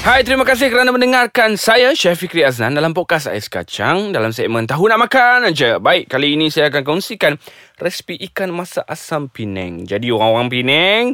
Hai, 0.00 0.24
terima 0.24 0.48
kasih 0.48 0.72
kerana 0.72 0.96
mendengarkan 0.96 1.60
saya, 1.60 1.92
Chef 1.92 2.16
Fikri 2.16 2.40
Aznan 2.40 2.72
dalam 2.72 2.96
podcast 2.96 3.28
Ais 3.28 3.52
Kacang 3.52 4.16
dalam 4.16 4.32
segmen 4.32 4.64
Tahu 4.64 4.88
Nak 4.88 4.96
Makan 4.96 5.52
aja. 5.52 5.76
Baik, 5.76 6.08
kali 6.08 6.40
ini 6.40 6.48
saya 6.48 6.72
akan 6.72 6.88
kongsikan 6.88 7.36
resipi 7.76 8.16
ikan 8.32 8.48
masak 8.48 8.80
asam 8.88 9.28
Penang. 9.28 9.84
Jadi 9.84 10.08
orang-orang 10.08 10.48
Penang, 10.48 11.04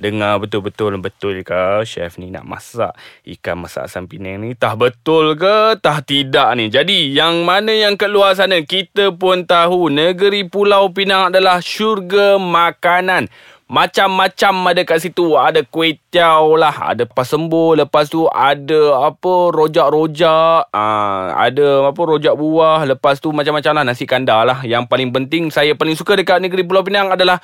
dengar 0.00 0.40
betul-betul 0.40 0.96
betul 1.04 1.44
ke 1.44 1.84
chef 1.84 2.16
ni 2.16 2.32
nak 2.32 2.48
masak 2.48 2.96
ikan 3.28 3.60
masak 3.60 3.92
asam 3.92 4.08
Penang 4.08 4.40
ni? 4.40 4.56
Tah 4.56 4.72
betul 4.72 5.36
ke? 5.36 5.76
Tah 5.76 6.00
tidak 6.00 6.48
ni. 6.56 6.72
Jadi, 6.72 7.12
yang 7.12 7.44
mana 7.44 7.76
yang 7.76 8.00
keluar 8.00 8.32
sana, 8.32 8.64
kita 8.64 9.12
pun 9.20 9.44
tahu 9.44 9.92
negeri 9.92 10.48
Pulau 10.48 10.88
Pinang 10.96 11.28
adalah 11.28 11.60
syurga 11.60 12.40
makanan. 12.40 13.28
Macam-macam 13.70 14.74
ada 14.74 14.82
kat 14.82 14.98
situ. 14.98 15.38
Ada 15.38 15.62
kuih 15.62 16.02
tiaw 16.10 16.58
lah. 16.58 16.90
Ada 16.90 17.06
pasembo. 17.06 17.78
Lepas 17.78 18.10
tu 18.10 18.26
ada 18.26 18.98
apa 19.06 19.54
rojak-rojak. 19.54 20.74
Uh, 20.74 21.24
ada 21.38 21.86
apa 21.86 22.00
rojak 22.02 22.34
buah. 22.34 22.82
Lepas 22.82 23.22
tu 23.22 23.30
macam-macam 23.30 23.78
lah 23.78 23.84
nasi 23.86 24.10
kandar 24.10 24.42
lah. 24.42 24.58
Yang 24.66 24.90
paling 24.90 25.14
penting 25.14 25.54
saya 25.54 25.78
paling 25.78 25.94
suka 25.94 26.18
dekat 26.18 26.42
negeri 26.42 26.66
Pulau 26.66 26.82
Pinang 26.82 27.14
adalah 27.14 27.38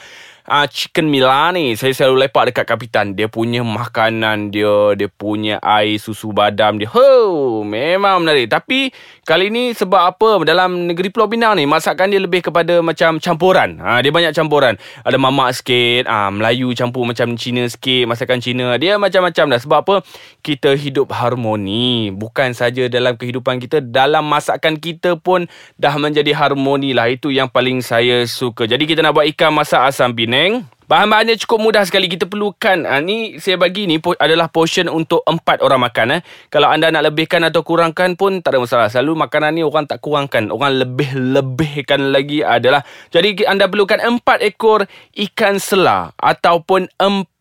uh, 0.47 0.67
chicken 0.71 1.11
mila 1.11 1.51
ni 1.51 1.75
saya 1.75 1.93
selalu 1.93 2.27
lepak 2.27 2.51
dekat 2.55 2.67
kapitan. 2.67 3.07
Dia 3.19 3.27
punya 3.27 3.67
makanan 3.67 4.55
dia 4.55 4.95
dia 4.95 5.11
punya 5.11 5.59
air 5.61 5.99
susu 5.99 6.31
badam 6.31 6.79
dia 6.79 6.91
ho 6.91 7.63
memang 7.67 8.23
menarik. 8.23 8.51
Tapi 8.51 8.95
kali 9.27 9.51
ni 9.51 9.75
sebab 9.75 10.15
apa? 10.15 10.29
Dalam 10.47 10.87
negeri 10.87 11.11
Pulau 11.11 11.27
Pinang 11.27 11.59
ni 11.59 11.67
masakan 11.67 12.15
dia 12.15 12.23
lebih 12.23 12.47
kepada 12.47 12.79
macam 12.81 13.19
campuran. 13.19 13.83
Ha, 13.83 14.01
dia 14.01 14.15
banyak 14.15 14.33
campuran. 14.33 14.79
Ada 15.03 15.19
mamak 15.19 15.59
sikit 15.59 16.07
ha, 16.07 16.31
Melayu 16.31 16.71
campur 16.79 17.03
macam 17.03 17.35
Cina 17.35 17.67
sikit 17.67 18.07
masakan 18.07 18.39
Cina. 18.39 18.79
Dia 18.79 18.97
macam-macam 18.97 19.45
dah. 19.51 19.61
Sebab 19.61 19.79
apa? 19.83 19.97
Kita 20.41 20.79
hidup 20.79 21.11
harmoni. 21.11 22.15
Bukan 22.15 22.55
saja 22.55 22.87
dalam 22.87 23.19
kehidupan 23.19 23.59
kita 23.59 23.83
dalam 23.83 24.23
masakan 24.27 24.79
kita 24.79 25.19
pun 25.19 25.51
dah 25.75 25.95
menjadi 25.99 26.31
harmoni 26.37 26.95
lah. 26.95 27.11
Itu 27.11 27.35
yang 27.35 27.51
paling 27.51 27.83
saya 27.83 28.23
suka. 28.31 28.71
Jadi 28.71 28.87
kita 28.87 29.03
nak 29.03 29.19
buat 29.19 29.27
ikan 29.35 29.51
masak 29.51 29.83
asam 29.91 30.15
pinang 30.15 30.36
Penang. 30.37 30.69
Bahan-bahannya 30.85 31.41
cukup 31.41 31.65
mudah 31.65 31.83
sekali 31.89 32.13
kita 32.13 32.29
perlukan. 32.29 32.85
Ha, 32.85 33.01
ni 33.01 33.41
saya 33.41 33.57
bagi 33.57 33.89
ni 33.89 33.97
adalah 34.21 34.53
portion 34.53 34.85
untuk 34.85 35.25
empat 35.25 35.65
orang 35.65 35.89
makan. 35.89 36.21
Eh. 36.21 36.21
Kalau 36.53 36.69
anda 36.69 36.93
nak 36.93 37.09
lebihkan 37.09 37.41
atau 37.49 37.65
kurangkan 37.65 38.21
pun 38.21 38.45
tak 38.45 38.53
ada 38.53 38.61
masalah. 38.61 38.87
Selalu 38.93 39.17
makanan 39.17 39.57
ni 39.57 39.65
orang 39.65 39.89
tak 39.89 40.05
kurangkan. 40.05 40.53
Orang 40.53 40.77
lebih-lebihkan 40.77 42.13
lagi 42.13 42.45
adalah. 42.45 42.85
Jadi 43.09 43.49
anda 43.49 43.65
perlukan 43.65 43.97
empat 43.97 44.45
ekor 44.45 44.85
ikan 45.17 45.57
sela 45.57 46.13
ataupun 46.21 46.93
empat 47.01 47.36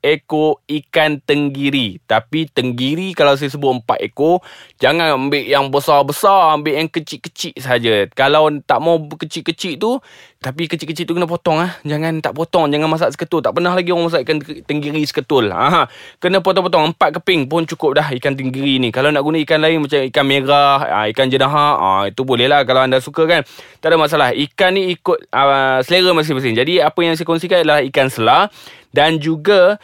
ekor 0.00 0.64
ikan 0.64 1.20
tenggiri. 1.22 2.00
Tapi 2.08 2.48
tenggiri 2.48 3.12
kalau 3.12 3.36
saya 3.36 3.52
sebut 3.52 3.80
empat 3.80 4.00
ekor, 4.00 4.40
jangan 4.80 5.16
ambil 5.16 5.44
yang 5.44 5.68
besar-besar, 5.68 6.56
ambil 6.56 6.80
yang 6.80 6.88
kecil-kecil 6.88 7.54
saja. 7.60 8.08
Kalau 8.16 8.48
tak 8.64 8.80
mau 8.80 8.96
kecil-kecil 8.96 9.76
tu, 9.76 10.00
tapi 10.40 10.72
kecil-kecil 10.72 11.04
tu 11.04 11.12
kena 11.12 11.28
potong 11.28 11.60
ah. 11.60 11.76
Jangan 11.84 12.24
tak 12.24 12.32
potong, 12.32 12.72
jangan 12.72 12.88
masak 12.88 13.12
seketul. 13.12 13.44
Tak 13.44 13.52
pernah 13.52 13.76
lagi 13.76 13.92
orang 13.92 14.08
masak 14.08 14.24
ikan 14.24 14.40
tenggiri 14.64 15.04
seketul. 15.04 15.52
Ha, 15.52 15.84
kena 16.16 16.40
potong-potong 16.40 16.96
empat 16.96 17.20
keping 17.20 17.44
pun 17.44 17.68
cukup 17.68 18.00
dah 18.00 18.08
ikan 18.16 18.32
tenggiri 18.32 18.80
ni. 18.80 18.88
Kalau 18.88 19.12
nak 19.12 19.20
guna 19.20 19.36
ikan 19.44 19.60
lain 19.60 19.84
macam 19.84 20.00
ikan 20.08 20.24
merah, 20.24 20.80
ah, 20.88 21.06
ikan 21.12 21.28
jenaha, 21.28 21.76
ah, 21.76 22.02
itu 22.08 22.24
boleh 22.24 22.48
lah 22.48 22.64
kalau 22.64 22.80
anda 22.88 23.04
suka 23.04 23.28
kan. 23.28 23.44
Tak 23.84 23.92
ada 23.92 23.96
masalah. 24.00 24.32
Ikan 24.32 24.76
ni 24.76 24.96
ikut 24.96 25.28
uh, 25.32 25.80
selera 25.84 26.12
masing-masing. 26.16 26.56
Jadi 26.56 26.84
apa 26.84 27.00
yang 27.00 27.16
saya 27.16 27.28
kongsikan 27.28 27.64
adalah 27.64 27.80
ikan 27.84 28.08
selah 28.12 28.48
dan 28.90 29.18
juga 29.22 29.78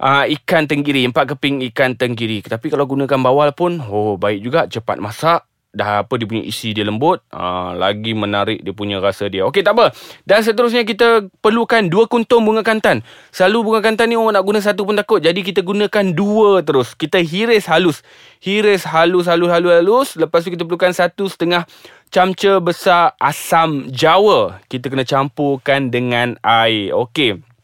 uh, 0.00 0.24
ikan 0.40 0.68
tenggiri, 0.68 1.08
empat 1.08 1.36
keping 1.36 1.64
ikan 1.72 1.96
tenggiri. 1.96 2.44
Tapi 2.44 2.68
kalau 2.68 2.84
gunakan 2.88 3.18
bawal 3.20 3.52
pun, 3.52 3.80
oh 3.80 4.16
baik 4.20 4.40
juga, 4.44 4.60
cepat 4.68 5.00
masak. 5.00 5.44
Dah 5.76 6.00
apa 6.00 6.16
dia 6.16 6.24
punya 6.24 6.40
isi 6.40 6.72
dia 6.72 6.88
lembut. 6.88 7.20
Uh, 7.28 7.76
Lagi 7.76 8.16
menarik 8.16 8.64
dia 8.64 8.72
punya 8.72 8.96
rasa 8.96 9.28
dia. 9.28 9.44
Okey 9.44 9.60
tak 9.60 9.76
apa. 9.76 9.92
Dan 10.24 10.40
seterusnya 10.40 10.88
kita 10.88 11.28
perlukan 11.44 11.84
dua 11.92 12.08
kuntum 12.08 12.40
bunga 12.48 12.64
kantan. 12.64 13.04
Selalu 13.28 13.68
bunga 13.68 13.80
kantan 13.84 14.08
ni 14.08 14.16
orang 14.16 14.40
nak 14.40 14.44
guna 14.48 14.64
satu 14.64 14.88
pun 14.88 14.96
takut. 14.96 15.20
Jadi 15.20 15.44
kita 15.44 15.60
gunakan 15.60 16.16
dua 16.16 16.64
terus. 16.64 16.96
Kita 16.96 17.20
hiris 17.20 17.68
halus. 17.68 18.00
Hiris 18.40 18.88
halus 18.88 19.28
halus 19.28 19.52
halus 19.52 19.72
halus. 19.76 20.08
Lepas 20.16 20.48
tu 20.48 20.56
kita 20.56 20.64
perlukan 20.64 20.96
satu 20.96 21.28
setengah 21.28 21.68
Camca 22.08 22.56
besar 22.64 23.12
asam 23.20 23.92
jawa. 23.92 24.64
Kita 24.72 24.88
kena 24.88 25.04
campurkan 25.04 25.92
dengan 25.92 26.40
air. 26.40 26.96
Okey 26.96 27.55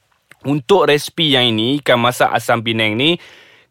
untuk 0.44 0.91
resipi 0.91 1.34
yang 1.34 1.54
ini, 1.54 1.78
ikan 1.82 1.98
masak 1.98 2.30
asam 2.34 2.62
Penang 2.62 2.98
ni, 2.98 3.19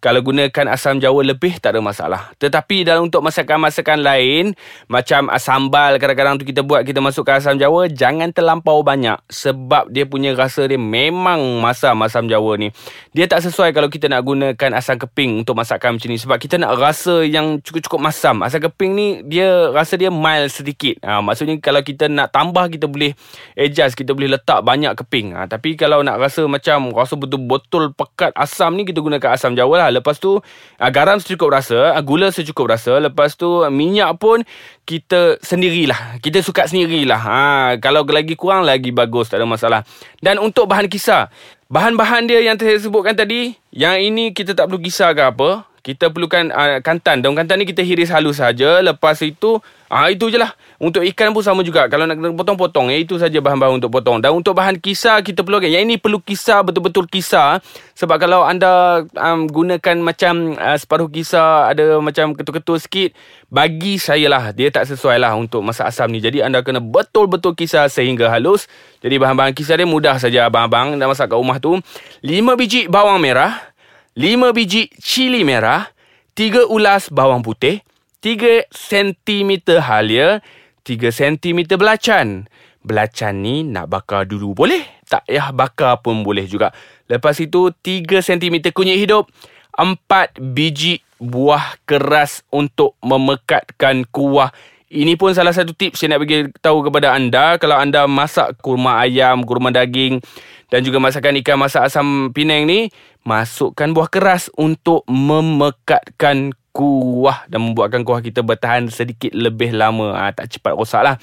kalau 0.02 0.26
gunakan 0.26 0.66
asam 0.74 0.98
jawa 0.98 1.22
lebih 1.22 1.62
tak 1.62 1.78
ada 1.78 1.80
masalah. 1.80 2.34
Tetapi 2.42 2.82
dalam 2.82 3.06
untuk 3.06 3.22
masakan-masakan 3.22 4.02
lain 4.02 4.58
macam 4.90 5.30
sambal 5.38 6.02
kadang-kadang 6.02 6.42
tu 6.42 6.44
kita 6.50 6.66
buat 6.66 6.82
kita 6.82 6.98
masukkan 6.98 7.38
asam 7.38 7.62
jawa 7.62 7.86
jangan 7.86 8.34
terlampau 8.34 8.82
banyak 8.82 9.22
sebab 9.30 9.94
dia 9.94 10.10
punya 10.10 10.34
rasa 10.34 10.66
dia 10.66 10.82
memang 10.82 11.62
masam 11.62 12.02
asam 12.02 12.26
jawa 12.26 12.58
ni. 12.58 12.74
Dia 13.14 13.30
tak 13.30 13.46
sesuai 13.46 13.78
kalau 13.78 13.94
kita 13.94 14.10
nak 14.10 14.26
gunakan 14.26 14.74
asam 14.74 14.98
keping 14.98 15.46
untuk 15.46 15.54
masakan 15.54 16.02
macam 16.02 16.10
ni 16.10 16.18
sebab 16.18 16.42
kita 16.42 16.58
nak 16.58 16.82
rasa 16.82 17.22
yang 17.22 17.62
cukup-cukup 17.62 18.02
masam. 18.02 18.42
Asam 18.42 18.58
keping 18.58 18.98
ni 18.98 19.08
dia 19.30 19.70
rasa 19.70 20.02
dia 20.02 20.10
mild 20.10 20.50
sedikit. 20.50 20.98
Ha, 21.06 21.22
maksudnya 21.22 21.62
kalau 21.62 21.86
kita 21.86 22.10
nak 22.10 22.34
tambah 22.34 22.74
kita 22.74 22.90
boleh 22.90 23.14
adjust 23.54 23.94
kita 23.94 24.18
boleh 24.18 24.34
letak 24.34 24.66
banyak 24.66 24.98
keping. 24.98 25.38
Ha, 25.38 25.46
tapi 25.46 25.78
kalau 25.78 26.02
nak 26.02 26.18
rasa 26.18 26.50
macam 26.50 26.90
rasa 26.90 27.14
betul-betul 27.14 27.94
pekat 27.94 28.34
asam 28.34 28.74
ni 28.74 28.82
kita 28.82 28.98
gunakan 28.98 29.38
asam 29.38 29.54
jawa 29.54 29.78
lah 29.78 29.91
Lepas 29.92 30.18
tu 30.18 30.40
uh, 30.40 30.92
garam 30.92 31.20
secukup 31.20 31.52
rasa, 31.52 31.94
uh, 31.94 32.04
gula 32.04 32.32
secukup 32.32 32.72
rasa. 32.72 32.98
Lepas 32.98 33.36
tu 33.36 33.62
uh, 33.62 33.70
minyak 33.70 34.16
pun 34.18 34.42
kita 34.88 35.38
sendirilah. 35.44 36.18
Kita 36.24 36.40
suka 36.42 36.66
sendirilah. 36.66 37.22
Ha, 37.22 37.40
kalau 37.78 38.08
lagi 38.08 38.34
kurang 38.40 38.64
lagi 38.64 38.90
bagus, 38.90 39.30
tak 39.30 39.44
ada 39.44 39.48
masalah. 39.48 39.82
Dan 40.20 40.40
untuk 40.40 40.68
bahan 40.68 40.88
kisar, 40.92 41.30
bahan-bahan 41.72 42.28
dia 42.28 42.44
yang 42.44 42.60
saya 42.60 42.76
sebutkan 42.80 43.16
tadi, 43.16 43.56
yang 43.72 44.00
ini 44.00 44.36
kita 44.36 44.52
tak 44.58 44.68
perlu 44.68 44.82
kisar 44.82 45.16
ke 45.16 45.24
apa. 45.24 45.71
Kita 45.82 46.14
perlukan 46.14 46.54
uh, 46.54 46.78
kantan. 46.86 47.26
Daun 47.26 47.34
kantan 47.34 47.58
ni 47.58 47.66
kita 47.66 47.82
hiris 47.82 48.14
halus 48.14 48.38
saja. 48.38 48.86
Lepas 48.86 49.18
itu, 49.26 49.58
ah 49.90 50.06
uh, 50.06 50.10
itu 50.14 50.30
je 50.30 50.38
lah. 50.38 50.54
Untuk 50.78 51.02
ikan 51.02 51.34
pun 51.34 51.42
sama 51.42 51.66
juga. 51.66 51.90
Kalau 51.90 52.06
nak 52.06 52.22
potong-potong, 52.38 52.94
ya, 52.94 53.02
itu 53.02 53.18
saja 53.18 53.42
bahan-bahan 53.42 53.82
untuk 53.82 53.90
potong. 53.90 54.22
Dan 54.22 54.38
untuk 54.38 54.54
bahan 54.54 54.78
kisar, 54.78 55.26
kita 55.26 55.42
perlukan. 55.42 55.66
Yang 55.66 55.84
ini 55.90 55.96
perlu 55.98 56.22
kisar, 56.22 56.62
betul-betul 56.62 57.10
kisar. 57.10 57.66
Sebab 57.98 58.22
kalau 58.22 58.46
anda 58.46 59.02
um, 59.18 59.50
gunakan 59.50 59.98
macam 60.06 60.54
uh, 60.54 60.78
separuh 60.78 61.10
kisar, 61.10 61.74
ada 61.74 61.98
macam 61.98 62.38
ketul-ketul 62.38 62.78
sikit, 62.78 63.10
bagi 63.52 64.00
saya 64.00 64.32
lah, 64.32 64.56
dia 64.56 64.72
tak 64.72 64.88
sesuai 64.88 65.20
lah 65.20 65.34
untuk 65.34 65.60
masak 65.66 65.90
asam 65.90 66.08
ni. 66.08 66.22
Jadi 66.22 66.46
anda 66.46 66.64
kena 66.64 66.80
betul-betul 66.80 67.58
kisar 67.58 67.90
sehingga 67.90 68.30
halus. 68.30 68.70
Jadi 69.02 69.18
bahan-bahan 69.18 69.52
kisar 69.58 69.82
dia 69.82 69.90
mudah 69.90 70.16
saja 70.22 70.46
abang-abang 70.46 70.94
nak 70.94 71.12
masak 71.12 71.34
kat 71.34 71.36
rumah 71.36 71.58
tu. 71.58 71.82
5 72.22 72.32
biji 72.56 72.86
bawang 72.86 73.18
merah, 73.18 73.71
5 74.12 74.52
biji 74.52 74.92
cili 75.00 75.48
merah, 75.48 75.88
3 76.36 76.68
ulas 76.68 77.08
bawang 77.08 77.40
putih, 77.40 77.80
3 78.20 78.68
cm 78.68 79.80
halia, 79.80 80.44
3 80.84 81.16
cm 81.16 81.80
belacan. 81.80 82.44
Belacan 82.84 83.40
ni 83.40 83.64
nak 83.64 83.88
bakar 83.88 84.28
dulu 84.28 84.52
boleh? 84.52 84.84
Tak 85.08 85.32
payah 85.32 85.56
bakar 85.56 86.04
pun 86.04 86.28
boleh 86.28 86.44
juga. 86.44 86.76
Lepas 87.08 87.40
itu 87.40 87.72
3 87.72 88.20
cm 88.20 88.76
kunyit 88.76 89.00
hidup. 89.00 89.32
4 89.80 89.96
biji 90.44 91.00
buah 91.16 91.80
keras 91.88 92.44
untuk 92.52 93.00
memekatkan 93.00 94.04
kuah. 94.12 94.52
Ini 94.92 95.16
pun 95.16 95.32
salah 95.32 95.56
satu 95.56 95.72
tips 95.72 96.04
saya 96.04 96.20
nak 96.20 96.28
bagi 96.28 96.52
tahu 96.60 96.84
kepada 96.84 97.16
anda. 97.16 97.56
Kalau 97.56 97.80
anda 97.80 98.12
masak 98.12 98.60
kurma 98.60 99.00
ayam, 99.00 99.48
kurma 99.48 99.72
daging 99.72 100.20
dan 100.68 100.84
juga 100.84 101.00
masakan 101.00 101.40
ikan 101.40 101.56
masak 101.56 101.88
asam 101.88 102.36
Penang 102.36 102.68
ni. 102.68 102.92
Masukkan 103.24 103.88
buah 103.96 104.12
keras 104.12 104.52
untuk 104.60 105.08
memekatkan 105.08 106.52
kuah 106.76 107.48
dan 107.48 107.72
membuatkan 107.72 108.04
kuah 108.04 108.20
kita 108.20 108.44
bertahan 108.44 108.92
sedikit 108.92 109.32
lebih 109.32 109.72
lama. 109.72 110.12
Ha, 110.12 110.36
tak 110.36 110.52
cepat 110.52 110.76
rosak 110.76 111.08
lah. 111.08 111.16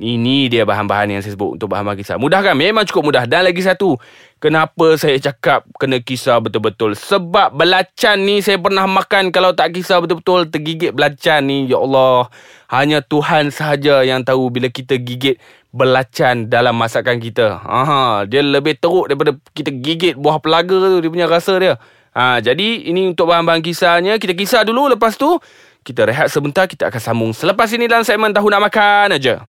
Ini 0.00 0.48
dia 0.48 0.64
bahan-bahan 0.64 1.12
yang 1.12 1.20
saya 1.20 1.36
sebut 1.36 1.60
untuk 1.60 1.68
bahan-bahan 1.68 2.00
kisar. 2.00 2.16
Mudah 2.16 2.40
kan? 2.40 2.56
Memang 2.56 2.88
cukup 2.88 3.12
mudah. 3.12 3.28
Dan 3.28 3.44
lagi 3.44 3.60
satu, 3.60 4.00
kenapa 4.40 4.96
saya 4.96 5.20
cakap 5.20 5.68
kena 5.76 6.00
kisar 6.00 6.40
betul-betul? 6.40 6.96
Sebab 6.96 7.52
belacan 7.52 8.24
ni 8.24 8.40
saya 8.40 8.56
pernah 8.56 8.88
makan 8.88 9.28
kalau 9.28 9.52
tak 9.52 9.76
kisar 9.76 10.00
betul-betul 10.00 10.48
tergigit 10.48 10.96
belacan 10.96 11.44
ni. 11.44 11.68
Ya 11.68 11.76
Allah, 11.76 12.32
hanya 12.72 13.04
Tuhan 13.04 13.52
sahaja 13.52 14.00
yang 14.00 14.24
tahu 14.24 14.48
bila 14.48 14.72
kita 14.72 14.96
gigit 14.96 15.36
belacan 15.68 16.48
dalam 16.48 16.80
masakan 16.80 17.20
kita. 17.20 17.60
Aha, 17.60 18.24
dia 18.24 18.40
lebih 18.40 18.80
teruk 18.80 19.12
daripada 19.12 19.36
kita 19.52 19.68
gigit 19.68 20.16
buah 20.16 20.40
pelaga 20.40 20.80
tu, 20.80 21.04
dia 21.04 21.12
punya 21.12 21.28
rasa 21.28 21.60
dia. 21.60 21.76
Ha, 22.10 22.42
jadi 22.42 22.90
ini 22.90 23.14
untuk 23.14 23.30
bahan-bahan 23.30 23.62
kisahnya 23.62 24.18
Kita 24.18 24.34
kisah 24.34 24.66
dulu 24.66 24.90
Lepas 24.90 25.14
tu 25.14 25.38
Kita 25.86 26.02
rehat 26.02 26.26
sebentar 26.26 26.66
Kita 26.66 26.90
akan 26.90 26.98
sambung 26.98 27.30
Selepas 27.30 27.70
ini 27.70 27.86
dalam 27.86 28.02
segmen 28.02 28.34
Tahu 28.34 28.50
Nak 28.50 28.66
Makan 28.66 29.14
aja. 29.14 29.46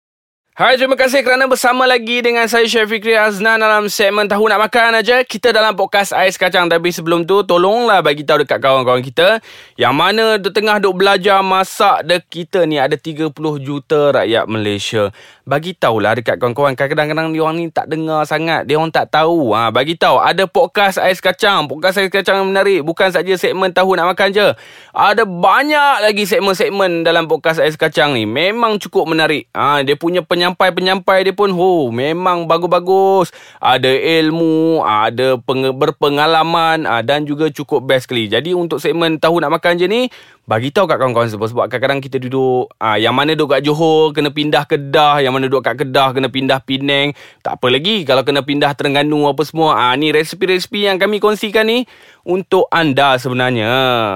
Hai, 0.59 0.75
terima 0.75 0.99
kasih 0.99 1.23
kerana 1.23 1.47
bersama 1.47 1.87
lagi 1.87 2.19
dengan 2.19 2.43
saya 2.51 2.67
Chef 2.67 2.91
Fikri 2.91 3.15
Aznan 3.15 3.63
dalam 3.63 3.87
segmen 3.87 4.27
Tahu 4.27 4.43
Nak 4.51 4.59
Makan 4.67 4.99
aja. 4.99 5.23
Kita 5.23 5.55
dalam 5.55 5.79
podcast 5.79 6.11
Ais 6.11 6.35
Kacang. 6.35 6.67
Tapi 6.67 6.91
sebelum 6.91 7.23
tu, 7.31 7.47
tolonglah 7.47 8.03
bagi 8.03 8.27
tahu 8.27 8.43
dekat 8.43 8.59
kawan-kawan 8.59 8.99
kita 8.99 9.39
yang 9.79 9.95
mana 9.95 10.35
di 10.35 10.51
tengah 10.51 10.83
duk 10.83 10.99
belajar 10.99 11.47
masak 11.47 12.03
de 12.11 12.19
kita 12.19 12.67
ni 12.67 12.75
ada 12.75 12.99
30 12.99 13.31
juta 13.63 14.11
rakyat 14.11 14.51
Malaysia. 14.51 15.15
Bagi 15.47 15.79
tahulah 15.79 16.19
dekat 16.19 16.43
kawan-kawan. 16.43 16.75
Kadang-kadang 16.75 17.31
dia 17.31 17.43
orang 17.47 17.63
ni 17.63 17.71
tak 17.71 17.87
dengar 17.87 18.27
sangat. 18.27 18.67
Dia 18.67 18.83
orang 18.83 18.91
tak 18.91 19.15
tahu. 19.15 19.55
Ha, 19.55 19.71
bagi 19.71 19.95
tahu 19.95 20.19
ada 20.19 20.43
podcast 20.51 20.99
Ais 20.99 21.23
Kacang. 21.23 21.71
Podcast 21.71 22.03
Ais 22.03 22.11
Kacang 22.11 22.43
yang 22.43 22.51
menarik. 22.51 22.83
Bukan 22.83 23.15
saja 23.15 23.31
segmen 23.39 23.71
Tahu 23.71 23.95
Nak 23.95 24.11
Makan 24.11 24.35
je. 24.35 24.59
Ada 24.91 25.23
banyak 25.23 26.03
lagi 26.03 26.27
segmen-segmen 26.27 27.07
dalam 27.07 27.31
podcast 27.31 27.63
Ais 27.63 27.79
Kacang 27.79 28.19
ni. 28.19 28.27
Memang 28.27 28.83
cukup 28.83 29.07
menarik. 29.07 29.47
Ha, 29.55 29.87
dia 29.87 29.95
punya 29.95 30.27
penyampai 30.27 30.48
penyampai-penyampai 30.49 31.29
dia 31.29 31.35
pun 31.37 31.53
oh 31.53 31.93
memang 31.93 32.49
bagus-bagus. 32.49 33.35
Ada 33.61 33.93
ilmu, 34.23 34.81
ada 34.81 35.37
peng- 35.37 35.75
berpengalaman 35.77 36.89
ah, 36.89 37.05
dan 37.05 37.29
juga 37.29 37.53
cukup 37.53 37.85
best 37.85 38.09
sekali. 38.09 38.31
Jadi 38.31 38.57
untuk 38.57 38.81
segmen 38.81 39.21
tahu 39.21 39.43
nak 39.43 39.61
makan 39.61 39.77
je 39.77 39.87
ni 39.91 40.03
bagi 40.49 40.73
tahu 40.73 40.89
kat 40.89 40.97
kawan-kawan 40.97 41.29
sebab 41.29 41.47
sebab 41.53 41.65
kadang-kadang 41.69 42.01
kita 42.01 42.17
duduk 42.17 42.73
ah, 42.81 42.97
yang 42.97 43.13
mana 43.13 43.37
duduk 43.37 43.53
kat 43.53 43.61
Johor 43.67 44.17
kena 44.17 44.33
pindah 44.33 44.65
Kedah, 44.65 45.21
yang 45.21 45.37
mana 45.37 45.45
duduk 45.45 45.61
kat 45.61 45.77
Kedah 45.77 46.17
kena 46.17 46.33
pindah 46.33 46.65
Penang. 46.65 47.13
Tak 47.45 47.61
apa 47.61 47.67
lagi 47.69 48.09
kalau 48.09 48.25
kena 48.25 48.41
pindah 48.41 48.73
Terengganu 48.73 49.29
apa 49.29 49.45
semua. 49.45 49.77
Ah 49.77 49.93
ni 49.99 50.09
resipi-resipi 50.09 50.89
yang 50.89 50.97
kami 50.97 51.21
kongsikan 51.21 51.69
ni 51.69 51.85
untuk 52.25 52.65
anda 52.73 53.21
sebenarnya. 53.21 53.69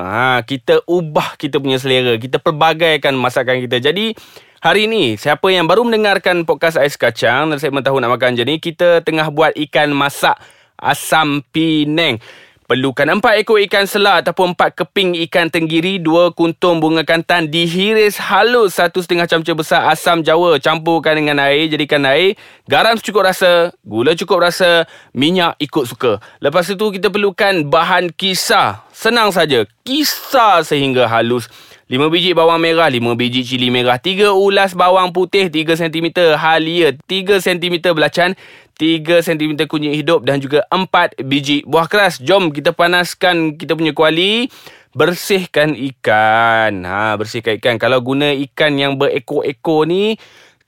Ha 0.09 0.41
kita 0.49 0.89
ubah 0.89 1.37
kita 1.37 1.61
punya 1.61 1.77
selera, 1.77 2.17
kita 2.17 2.41
perbagaikan 2.41 3.13
masakan 3.13 3.61
kita. 3.69 3.93
Jadi 3.93 4.17
Hari 4.63 4.87
ini, 4.87 5.19
siapa 5.19 5.51
yang 5.51 5.67
baru 5.67 5.83
mendengarkan 5.83 6.47
podcast 6.47 6.79
Ais 6.79 6.95
Kacang 6.95 7.51
dan 7.51 7.59
saya 7.59 7.75
tahu 7.83 7.99
nak 7.99 8.15
makan 8.15 8.39
je 8.39 8.47
ni, 8.47 8.63
kita 8.63 9.03
tengah 9.03 9.27
buat 9.35 9.51
ikan 9.59 9.91
masak 9.91 10.39
asam 10.79 11.43
pineng. 11.51 12.23
Perlukan 12.71 13.19
empat 13.19 13.43
ekor 13.43 13.59
ikan 13.67 13.91
selah 13.91 14.23
ataupun 14.23 14.55
empat 14.55 14.79
keping 14.79 15.19
ikan 15.27 15.51
tenggiri, 15.51 15.99
dua 15.99 16.31
kuntung 16.31 16.79
bunga 16.79 17.03
kantan 17.03 17.51
dihiris 17.51 18.23
halus 18.23 18.79
satu 18.79 19.03
setengah 19.03 19.27
camca 19.27 19.51
besar 19.51 19.91
asam 19.91 20.23
jawa 20.23 20.55
campurkan 20.63 21.19
dengan 21.19 21.43
air 21.43 21.67
jadikan 21.67 22.07
air, 22.07 22.39
garam 22.71 22.95
secukup 22.95 23.27
rasa, 23.27 23.75
gula 23.83 24.15
cukup 24.15 24.47
rasa, 24.47 24.87
minyak 25.11 25.59
ikut 25.59 25.91
suka. 25.91 26.23
Lepas 26.39 26.71
itu 26.71 26.87
kita 26.95 27.11
perlukan 27.11 27.67
bahan 27.67 28.15
kisar. 28.15 28.87
Senang 28.95 29.35
saja, 29.35 29.67
kisar 29.83 30.63
sehingga 30.63 31.11
halus. 31.11 31.51
5 31.93 32.09
biji 32.09 32.33
bawang 32.33 32.57
merah, 32.57 32.89
5 32.89 33.05
biji 33.21 33.45
cili 33.45 33.69
merah, 33.69 34.01
3 34.01 34.33
ulas 34.33 34.73
bawang 34.73 35.13
putih 35.13 35.53
3 35.53 35.77
cm 35.77 36.33
halia, 36.41 36.97
3 36.97 37.37
cm 37.37 37.93
belacan, 37.93 38.33
3 38.81 39.21
cm 39.21 39.69
kunyit 39.69 40.01
hidup 40.01 40.25
dan 40.25 40.41
juga 40.41 40.65
4 40.73 41.21
biji 41.21 41.61
buah 41.69 41.85
keras. 41.93 42.17
Jom 42.17 42.49
kita 42.49 42.73
panaskan 42.73 43.61
kita 43.61 43.77
punya 43.77 43.93
kuali. 43.93 44.49
Bersihkan 44.97 45.73
ikan. 45.73 46.85
Ha, 46.85 47.17
bersihkan 47.21 47.61
ikan. 47.61 47.77
Kalau 47.77 48.01
guna 48.01 48.33
ikan 48.41 48.77
yang 48.77 48.97
berekor-ekor 49.01 49.89
ni, 49.89 50.21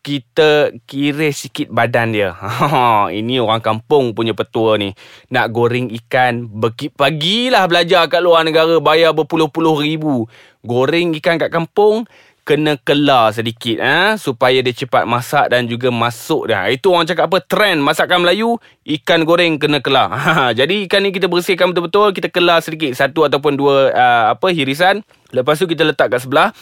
kita 0.05 0.77
kira 0.85 1.33
sikit 1.33 1.73
badan 1.73 2.13
dia. 2.13 2.37
Ha, 2.37 3.09
ini 3.19 3.41
orang 3.41 3.65
kampung 3.65 4.13
punya 4.13 4.37
petua 4.37 4.77
ni. 4.77 4.93
Nak 5.33 5.49
goreng 5.49 5.89
ikan, 6.05 6.45
pagilah 6.93 7.65
belajar 7.65 8.05
kat 8.13 8.21
luar 8.21 8.45
negara, 8.45 8.77
bayar 8.85 9.17
berpuluh-puluh 9.17 9.81
ribu. 9.81 10.29
Goreng 10.61 11.17
ikan 11.17 11.41
kat 11.41 11.49
kampung, 11.49 12.05
kena 12.45 12.77
kelar 12.77 13.33
sedikit 13.33 13.81
ha? 13.81 14.21
supaya 14.21 14.61
dia 14.61 14.77
cepat 14.77 15.09
masak 15.09 15.49
dan 15.49 15.65
juga 15.65 15.89
masuk 15.89 16.53
dah. 16.53 16.69
Itu 16.69 16.93
orang 16.93 17.09
cakap 17.09 17.33
apa? 17.33 17.41
Trend 17.41 17.81
masakan 17.81 18.29
Melayu, 18.29 18.61
ikan 18.85 19.25
goreng 19.25 19.57
kena 19.57 19.81
kelar. 19.81 20.13
Ha, 20.13 20.53
jadi 20.61 20.85
ikan 20.85 21.01
ni 21.01 21.11
kita 21.17 21.27
bersihkan 21.33 21.73
betul-betul, 21.73 22.13
kita 22.13 22.29
kelar 22.29 22.61
sedikit. 22.61 22.93
Satu 22.93 23.25
ataupun 23.25 23.57
dua 23.57 23.89
uh, 23.91 24.25
apa 24.37 24.53
hirisan. 24.53 25.01
Lepas 25.33 25.57
tu 25.57 25.65
kita 25.65 25.83
letak 25.83 26.13
kat 26.13 26.21
sebelah. 26.21 26.53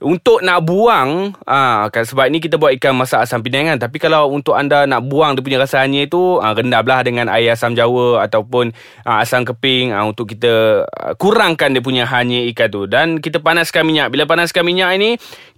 Untuk 0.00 0.40
nak 0.40 0.64
buang 0.64 1.36
ah 1.44 1.84
kan 1.92 2.08
sebab 2.08 2.32
ni 2.32 2.40
kita 2.40 2.56
buat 2.56 2.72
ikan 2.80 2.96
masak 2.96 3.20
asam 3.20 3.44
pinang 3.44 3.68
kan. 3.68 3.84
Tapi 3.84 4.00
kalau 4.00 4.32
untuk 4.32 4.56
anda 4.56 4.88
nak 4.88 5.04
buang 5.04 5.36
dia 5.36 5.44
punya 5.44 5.60
rasa 5.60 5.84
hanyir 5.84 6.08
tu 6.08 6.40
ah 6.40 6.56
rendamlah 6.56 7.04
dengan 7.04 7.28
air 7.28 7.52
asam 7.52 7.76
jawa 7.76 8.24
ataupun 8.24 8.72
ah, 9.04 9.20
asam 9.20 9.44
keping 9.44 9.92
ah, 9.92 10.08
untuk 10.08 10.32
kita 10.32 10.84
ah, 10.88 11.12
kurangkan 11.20 11.76
dia 11.76 11.84
punya 11.84 12.08
hanyir 12.08 12.48
ikan 12.56 12.72
tu. 12.72 12.88
Dan 12.88 13.20
kita 13.20 13.44
panaskan 13.44 13.84
minyak. 13.84 14.08
Bila 14.08 14.24
panaskan 14.24 14.64
minyak 14.64 14.90
ini 14.96 15.10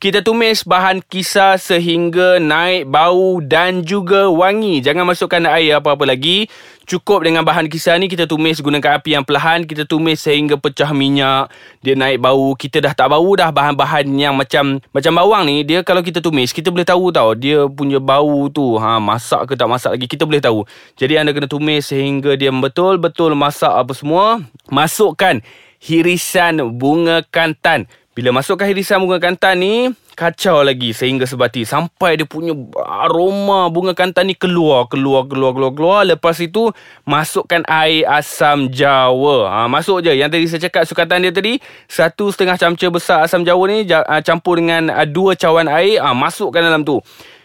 kita 0.02 0.26
tumis 0.26 0.66
bahan 0.66 1.06
kisar 1.06 1.62
sehingga 1.62 2.42
naik 2.42 2.90
bau 2.90 3.38
dan 3.38 3.86
juga 3.86 4.26
wangi. 4.26 4.82
Jangan 4.82 5.06
masukkan 5.06 5.46
air 5.46 5.78
apa-apa 5.78 6.02
lagi 6.02 6.50
Cukup 6.82 7.22
dengan 7.22 7.46
bahan 7.46 7.70
kisar 7.70 7.94
ni 8.02 8.10
kita 8.10 8.26
tumis 8.26 8.58
gunakan 8.58 8.98
api 8.98 9.14
yang 9.14 9.22
perlahan 9.22 9.62
kita 9.62 9.86
tumis 9.86 10.18
sehingga 10.18 10.58
pecah 10.58 10.90
minyak 10.90 11.46
dia 11.78 11.94
naik 11.94 12.18
bau. 12.18 12.58
Kita 12.58 12.82
dah 12.82 12.90
tak 12.90 13.14
bau 13.14 13.30
dah 13.38 13.54
bahan-bahan 13.54 14.10
yang 14.18 14.34
macam 14.34 14.82
macam 14.90 15.12
bawang 15.14 15.46
ni 15.46 15.62
dia 15.62 15.86
kalau 15.86 16.02
kita 16.02 16.18
tumis 16.18 16.50
kita 16.50 16.74
boleh 16.74 16.82
tahu 16.82 17.14
tau 17.14 17.38
dia 17.38 17.70
punya 17.70 18.02
bau 18.02 18.50
tu 18.50 18.74
ha 18.82 18.98
masak 18.98 19.50
ke 19.50 19.54
tak 19.54 19.70
masak 19.70 19.94
lagi 19.94 20.10
kita 20.10 20.26
boleh 20.26 20.42
tahu. 20.42 20.66
Jadi 20.98 21.22
anda 21.22 21.30
kena 21.30 21.46
tumis 21.46 21.86
sehingga 21.86 22.34
dia 22.34 22.50
betul-betul 22.50 23.38
masak 23.38 23.70
apa 23.70 23.94
semua. 23.94 24.42
Masukkan 24.66 25.38
hirisan 25.78 26.62
bunga 26.78 27.22
kantan. 27.30 27.86
Bila 28.12 28.28
masukkan 28.34 28.66
hirisan 28.68 29.00
bunga 29.00 29.22
kantan 29.22 29.62
ni 29.62 29.74
Kacau 30.12 30.60
lagi 30.60 30.92
sehingga 30.92 31.24
sebati. 31.24 31.64
Sampai 31.64 32.20
dia 32.20 32.28
punya 32.28 32.52
aroma 32.84 33.72
bunga 33.72 33.96
kantan 33.96 34.28
ni 34.28 34.36
keluar 34.36 34.84
Keluar, 34.86 35.24
keluar, 35.24 35.56
keluar, 35.56 35.72
keluar. 35.72 36.00
Lepas 36.04 36.36
itu 36.44 36.68
Masukkan 37.08 37.64
air 37.64 38.04
asam 38.04 38.68
jawa. 38.68 39.48
Ha, 39.48 39.58
Masuk 39.72 40.04
je. 40.04 40.12
Yang 40.12 40.30
tadi 40.36 40.44
saya 40.48 40.60
cakap 40.68 40.82
sukatan 40.84 41.24
dia 41.24 41.32
tadi 41.32 41.58
Satu 41.88 42.28
setengah 42.28 42.60
camca 42.60 42.86
besar 42.92 43.18
asam 43.24 43.42
jawa 43.42 43.64
ni 43.72 43.88
ha, 43.88 44.20
Campur 44.20 44.60
dengan 44.60 44.92
ha, 44.92 45.08
dua 45.08 45.32
cawan 45.32 45.66
air. 45.66 45.98
Ha, 46.04 46.12
Masukkan 46.12 46.60
dalam 46.60 46.84
tu. 46.84 47.00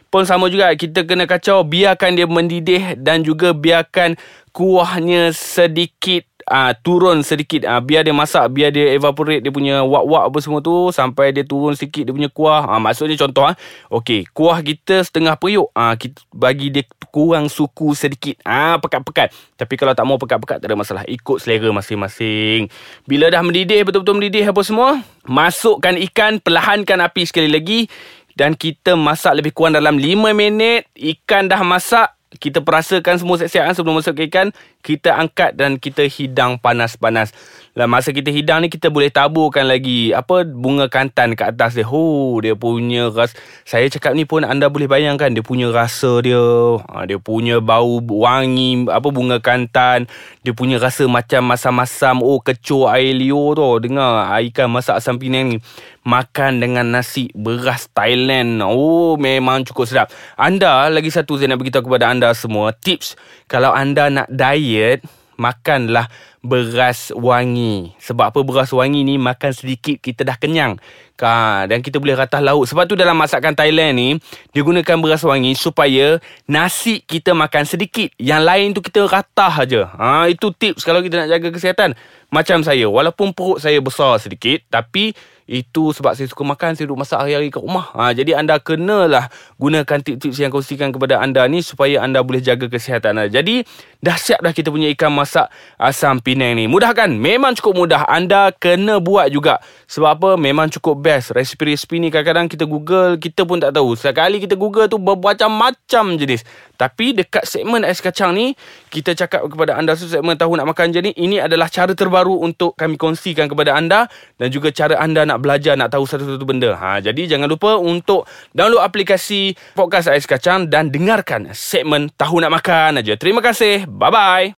Pun 0.07 0.23
sama 0.23 0.47
juga 0.47 0.71
kita 0.71 1.03
kena 1.03 1.27
kacau 1.27 1.67
biarkan 1.67 2.15
dia 2.15 2.23
mendidih 2.23 2.95
dan 2.95 3.27
juga 3.27 3.51
biarkan 3.51 4.15
kuahnya 4.55 5.35
sedikit 5.35 6.23
uh, 6.47 6.71
turun 6.81 7.21
sedikit. 7.21 7.67
Uh, 7.67 7.81
biar 7.83 8.07
dia 8.07 8.15
masak 8.15 8.47
biar 8.51 8.71
dia 8.71 8.95
evaporate 8.95 9.43
dia 9.43 9.51
punya 9.51 9.83
wak-wak 9.83 10.31
apa 10.31 10.37
semua 10.39 10.59
tu 10.63 10.89
sampai 10.95 11.35
dia 11.35 11.43
turun 11.43 11.75
sikit 11.75 12.07
dia 12.07 12.13
punya 12.15 12.31
kuah. 12.31 12.65
Uh, 12.65 12.79
maksudnya 12.81 13.19
contoh 13.19 13.45
uh, 13.47 13.55
okey 13.99 14.25
kuah 14.31 14.59
kita 14.63 15.03
setengah 15.03 15.35
periuk. 15.35 15.67
Uh, 15.75 15.93
kita 15.99 16.17
bagi 16.31 16.71
dia 16.71 16.83
kurang 17.11 17.51
suku 17.51 17.93
sedikit. 17.93 18.39
Ah 18.47 18.75
uh, 18.75 18.75
pekat-pekat. 18.79 19.31
Tapi 19.59 19.73
kalau 19.75 19.93
tak 19.93 20.05
mau 20.07 20.17
pekat-pekat 20.17 20.63
tak 20.63 20.67
ada 20.67 20.77
masalah. 20.79 21.03
Ikut 21.05 21.43
selera 21.43 21.69
masing-masing. 21.69 22.71
Bila 23.05 23.27
dah 23.27 23.43
mendidih 23.43 23.83
betul-betul 23.83 24.15
mendidih 24.17 24.45
apa 24.47 24.61
semua 24.63 24.89
masukkan 25.27 25.93
ikan 26.09 26.39
perlahankan 26.39 27.03
api 27.03 27.27
sekali 27.27 27.51
lagi. 27.51 27.91
Dan 28.37 28.53
kita 28.53 28.93
masak 28.93 29.41
lebih 29.41 29.49
kurang 29.49 29.73
dalam 29.73 29.97
5 29.97 30.29
minit. 30.37 30.85
Ikan 30.93 31.49
dah 31.49 31.57
masak 31.65 32.16
kita 32.35 32.59
perasakan 32.59 33.15
semua 33.15 33.39
siap-siap 33.39 33.71
sebelum 33.71 34.03
masuk 34.03 34.19
ke 34.19 34.27
ikan 34.27 34.51
kita 34.83 35.15
angkat 35.15 35.55
dan 35.55 35.79
kita 35.79 36.03
hidang 36.11 36.59
panas-panas 36.59 37.31
dalam 37.77 37.93
masa 37.93 38.09
kita 38.09 38.33
hidang 38.33 38.65
ni 38.65 38.73
kita 38.73 38.89
boleh 38.89 39.13
taburkan 39.13 39.69
lagi 39.69 40.09
apa 40.09 40.41
bunga 40.49 40.89
kantan 40.89 41.37
kat 41.37 41.53
atas 41.53 41.77
dia 41.77 41.85
oh 41.85 42.41
dia 42.41 42.57
punya 42.57 43.13
ras 43.13 43.37
saya 43.69 43.85
cakap 43.85 44.17
ni 44.17 44.25
pun 44.25 44.41
anda 44.41 44.65
boleh 44.65 44.89
bayangkan 44.89 45.29
dia 45.29 45.45
punya 45.45 45.69
rasa 45.69 46.17
dia 46.25 46.41
ha, 46.81 47.05
dia 47.05 47.21
punya 47.21 47.61
bau 47.61 48.01
wangi 48.01 48.89
apa 48.89 49.13
bunga 49.13 49.37
kantan 49.37 50.09
dia 50.41 50.57
punya 50.57 50.81
rasa 50.81 51.05
macam 51.05 51.53
masam-masam 51.53 52.25
oh 52.25 52.41
kecoh 52.41 52.89
air 52.89 53.13
liur 53.13 53.53
tu 53.53 53.69
dengar 53.85 54.25
ikan 54.49 54.73
masak 54.73 54.97
asam 54.97 55.21
pinang 55.21 55.53
ni 55.53 55.61
makan 56.07 56.63
dengan 56.63 56.87
nasi 56.87 57.27
beras 57.35 57.91
Thailand. 57.91 58.63
Oh, 58.63 59.19
memang 59.19 59.67
cukup 59.67 59.91
sedap. 59.91 60.07
Anda, 60.39 60.87
lagi 60.87 61.11
satu 61.11 61.35
saya 61.35 61.51
nak 61.51 61.59
beritahu 61.59 61.91
kepada 61.91 62.07
anda 62.07 62.31
semua. 62.31 62.71
Tips, 62.71 63.19
kalau 63.51 63.75
anda 63.75 64.07
nak 64.07 64.31
diet, 64.31 65.03
makanlah 65.35 66.07
beras 66.47 67.11
wangi. 67.11 67.91
Sebab 67.99 68.31
apa 68.31 68.39
beras 68.47 68.71
wangi 68.71 69.03
ni 69.03 69.19
makan 69.19 69.51
sedikit 69.51 69.99
kita 69.99 70.23
dah 70.23 70.39
kenyang. 70.39 70.79
Ha, 71.19 71.67
dan 71.67 71.83
kita 71.83 71.99
boleh 71.99 72.15
ratah 72.15 72.39
lauk. 72.39 72.63
Sebab 72.63 72.87
tu 72.87 72.95
dalam 72.95 73.19
masakan 73.19 73.51
Thailand 73.51 73.99
ni, 73.99 74.09
dia 74.55 74.63
gunakan 74.63 75.03
beras 75.03 75.27
wangi 75.27 75.51
supaya 75.59 76.23
nasi 76.47 77.03
kita 77.03 77.35
makan 77.35 77.67
sedikit. 77.67 78.15
Yang 78.15 78.41
lain 78.47 78.67
tu 78.71 78.79
kita 78.79 79.03
ratah 79.03 79.53
aja. 79.67 79.91
Ha, 79.99 80.31
itu 80.31 80.47
tips 80.55 80.87
kalau 80.87 81.03
kita 81.03 81.27
nak 81.27 81.29
jaga 81.35 81.51
kesihatan. 81.51 81.91
Macam 82.31 82.63
saya, 82.63 82.87
walaupun 82.87 83.35
perut 83.35 83.59
saya 83.59 83.83
besar 83.83 84.15
sedikit, 84.23 84.63
tapi 84.71 85.11
Itu 85.47 85.95
sebab 85.95 86.11
saya 86.11 86.27
suka 86.27 86.43
makan 86.43 86.75
Saya 86.75 86.91
duduk 86.91 87.07
masak 87.07 87.23
hari-hari 87.23 87.47
kat 87.47 87.63
rumah. 87.63 87.87
Ha, 87.95 88.11
Jadi 88.11 88.35
anda 88.35 88.59
kenalah 88.59 89.31
Gunakan 89.55 89.99
tips-tips 90.03 90.37
yang 90.43 90.51
kongsikan 90.51 90.91
kepada 90.91 91.23
anda 91.23 91.47
ni 91.47 91.63
Supaya 91.63 92.03
anda 92.03 92.19
boleh 92.19 92.43
jaga 92.43 92.67
kesihatan 92.67 93.15
anda. 93.15 93.31
Jadi 93.31 93.63
dah 94.03 94.19
siap 94.19 94.43
dah 94.43 94.51
kita 94.51 94.69
punya 94.69 94.91
ikan 94.91 95.09
masak 95.09 95.47
Asam 95.79 96.19
Penang 96.19 96.59
ni. 96.59 96.67
Mudah 96.67 96.91
kan? 96.91 97.15
Memang 97.15 97.55
cukup 97.55 97.87
mudah. 97.87 98.03
Anda 98.11 98.51
kena 98.51 98.99
buat 98.99 99.31
juga. 99.31 99.63
Sebab 99.87 100.09
apa? 100.19 100.29
Memang 100.35 100.67
cukup 100.67 100.99
best. 100.99 101.31
Resipi-resipi 101.31 102.03
ni 102.03 102.11
kadang-kadang 102.11 102.51
kita 102.51 102.67
google 102.67 103.15
Kita 103.15 103.47
pun 103.47 103.63
tak 103.63 103.71
tahu. 103.71 103.95
Sekali 103.95 104.43
kita 104.43 104.59
google 104.59 104.91
tu 104.91 104.99
Bermacam-macam 104.99 106.19
jenis 106.19 106.43
Tapi 106.77 107.17
dekat 107.17 107.43
segmen 107.49 107.81
ais 107.81 107.97
kacang 107.97 108.37
ni 108.37 108.53
Kita 108.93 109.17
cakap 109.17 109.43
kepada 109.49 109.73
anda 109.75 109.97
Segmen 109.97 110.37
tahu 110.37 110.53
nak 110.53 110.69
makan 110.69 110.93
je 110.93 111.01
ni 111.01 111.11
Ini 111.17 111.49
adalah 111.49 111.67
cara 111.67 111.97
terbaru 111.97 112.45
Untuk 112.45 112.77
kami 112.77 112.95
kongsikan 112.95 113.49
kepada 113.49 113.73
anda 113.73 114.05
Dan 114.37 114.53
juga 114.53 114.69
cara 114.69 115.01
anda 115.01 115.25
nak 115.25 115.41
belajar 115.41 115.73
Nak 115.73 115.89
tahu 115.91 116.05
satu-satu 116.05 116.45
benda. 116.45 116.77
Ha, 116.77 117.01
Jadi 117.01 117.25
jangan 117.25 117.49
lupa 117.49 117.75
untuk 117.81 118.29
Download 118.53 118.85
aplikasi 118.85 119.57
Podcast 119.73 120.13
Ais 120.13 120.29
Kacang 120.29 120.69
Dan 120.69 120.93
dengarkan 120.93 121.51
segmen 121.57 122.13
Tahu 122.13 122.39
Nak 122.39 122.53
Makan 122.61 123.01
aja. 123.01 123.17
Terima 123.17 123.41
kasih. 123.41 123.89
Bye-bye 123.89 124.53